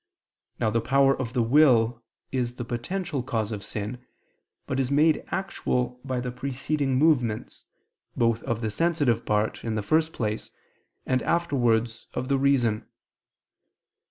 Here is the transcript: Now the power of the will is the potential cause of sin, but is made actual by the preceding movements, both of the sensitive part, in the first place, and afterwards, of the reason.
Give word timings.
Now 0.59 0.71
the 0.71 0.81
power 0.81 1.15
of 1.15 1.33
the 1.33 1.43
will 1.43 2.01
is 2.31 2.55
the 2.55 2.65
potential 2.65 3.21
cause 3.21 3.51
of 3.51 3.63
sin, 3.63 4.03
but 4.65 4.79
is 4.79 4.89
made 4.89 5.23
actual 5.27 5.99
by 6.03 6.19
the 6.19 6.31
preceding 6.31 6.95
movements, 6.95 7.65
both 8.17 8.41
of 8.41 8.61
the 8.61 8.71
sensitive 8.71 9.27
part, 9.27 9.63
in 9.63 9.75
the 9.75 9.83
first 9.83 10.11
place, 10.11 10.49
and 11.05 11.21
afterwards, 11.21 12.07
of 12.15 12.29
the 12.29 12.39
reason. 12.39 12.87